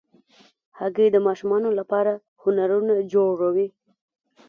هګۍ 0.79 1.07
د 1.11 1.17
ماشومانو 1.27 1.69
لپاره 1.79 2.11
هنرونه 2.41 2.93
جوړوي. 3.13 3.67